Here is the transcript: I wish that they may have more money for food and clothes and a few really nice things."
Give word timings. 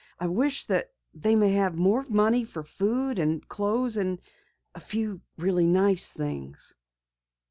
I 0.19 0.25
wish 0.25 0.65
that 0.65 0.91
they 1.13 1.35
may 1.35 1.51
have 1.51 1.75
more 1.75 2.03
money 2.09 2.43
for 2.43 2.63
food 2.63 3.19
and 3.19 3.47
clothes 3.47 3.97
and 3.97 4.19
a 4.73 4.79
few 4.79 5.21
really 5.37 5.67
nice 5.67 6.09
things." 6.11 6.73